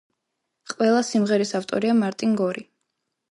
ყველა 0.73 1.03
სიმღერის 1.09 1.53
ავტორია 1.61 1.97
მარტინ 1.99 2.35
გორი. 2.43 2.65